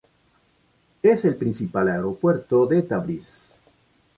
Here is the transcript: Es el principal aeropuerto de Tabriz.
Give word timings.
Es 1.03 1.25
el 1.25 1.35
principal 1.35 1.89
aeropuerto 1.89 2.65
de 2.65 2.81
Tabriz. 2.81 3.53